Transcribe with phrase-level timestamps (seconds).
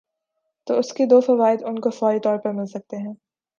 [0.67, 3.13] تو اس کے دو فوائد ان کو فوری طور پر مل سکتے ہیں۔